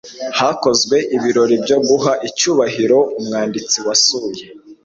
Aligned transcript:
Hakozwe 0.39 0.95
ibirori 1.15 1.55
byo 1.63 1.77
guha 1.87 2.13
icyubahiro 2.29 2.97
umwanditsi 3.19 3.77
wasuye. 3.85 4.43